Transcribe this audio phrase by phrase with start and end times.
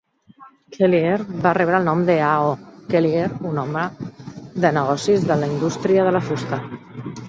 [0.77, 2.31] Kelliher va rebre el nom de A.
[2.47, 2.57] O.
[2.95, 3.87] Kelliher, un home
[4.67, 6.65] de negocis de la indústria de la fusta.